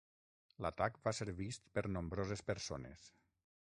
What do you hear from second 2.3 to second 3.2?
persones.